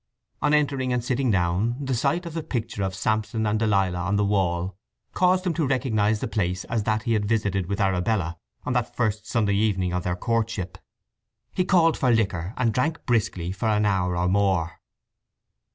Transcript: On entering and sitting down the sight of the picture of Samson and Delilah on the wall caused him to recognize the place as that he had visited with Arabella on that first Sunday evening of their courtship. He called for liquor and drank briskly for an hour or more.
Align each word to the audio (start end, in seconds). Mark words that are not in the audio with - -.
On 0.41 0.51
entering 0.51 0.91
and 0.91 1.03
sitting 1.05 1.29
down 1.29 1.75
the 1.79 1.93
sight 1.93 2.25
of 2.25 2.33
the 2.33 2.41
picture 2.41 2.81
of 2.81 2.95
Samson 2.95 3.45
and 3.45 3.59
Delilah 3.59 3.99
on 3.99 4.15
the 4.15 4.25
wall 4.25 4.75
caused 5.13 5.45
him 5.45 5.53
to 5.53 5.67
recognize 5.67 6.21
the 6.21 6.27
place 6.27 6.63
as 6.63 6.85
that 6.85 7.03
he 7.03 7.13
had 7.13 7.27
visited 7.27 7.67
with 7.67 7.79
Arabella 7.79 8.39
on 8.65 8.73
that 8.73 8.95
first 8.95 9.27
Sunday 9.27 9.53
evening 9.53 9.93
of 9.93 10.01
their 10.01 10.15
courtship. 10.15 10.79
He 11.53 11.63
called 11.65 11.99
for 11.99 12.09
liquor 12.09 12.55
and 12.57 12.73
drank 12.73 13.05
briskly 13.05 13.51
for 13.51 13.67
an 13.69 13.85
hour 13.85 14.17
or 14.17 14.27
more. 14.27 14.79